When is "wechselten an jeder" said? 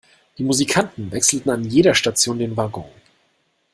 1.11-1.93